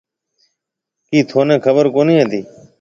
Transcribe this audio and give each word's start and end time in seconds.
ڪِي 1.07 1.19
ٿنَي 1.29 1.55
خبر 1.65 1.85
ڪونھيَََ 1.95 2.19
ھتِي۔ 2.21 2.39